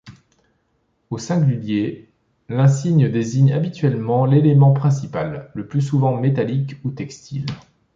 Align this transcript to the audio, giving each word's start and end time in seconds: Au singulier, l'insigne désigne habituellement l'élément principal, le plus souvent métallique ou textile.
Au 1.11 1.19
singulier, 1.19 2.09
l'insigne 2.49 3.07
désigne 3.11 3.53
habituellement 3.53 4.25
l'élément 4.25 4.73
principal, 4.73 5.51
le 5.53 5.67
plus 5.67 5.81
souvent 5.83 6.17
métallique 6.19 6.77
ou 6.83 6.89
textile. 6.89 7.45